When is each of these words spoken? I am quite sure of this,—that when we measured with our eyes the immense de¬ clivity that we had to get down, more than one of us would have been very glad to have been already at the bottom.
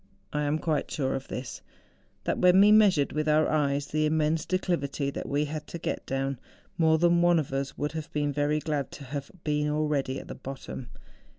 I 0.33 0.41
am 0.45 0.57
quite 0.57 0.89
sure 0.89 1.13
of 1.13 1.27
this,—that 1.27 2.39
when 2.39 2.59
we 2.59 2.71
measured 2.71 3.11
with 3.11 3.29
our 3.29 3.47
eyes 3.47 3.85
the 3.85 4.07
immense 4.07 4.47
de¬ 4.47 4.57
clivity 4.57 5.13
that 5.13 5.29
we 5.29 5.45
had 5.45 5.67
to 5.67 5.77
get 5.77 6.07
down, 6.07 6.39
more 6.75 6.97
than 6.97 7.21
one 7.21 7.37
of 7.37 7.53
us 7.53 7.77
would 7.77 7.91
have 7.91 8.11
been 8.11 8.33
very 8.33 8.57
glad 8.59 8.89
to 8.93 9.03
have 9.03 9.29
been 9.43 9.69
already 9.69 10.19
at 10.19 10.27
the 10.27 10.33
bottom. 10.33 10.89